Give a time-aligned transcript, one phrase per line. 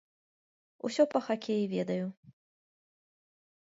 [0.89, 2.05] Усё па хакеі ведаю.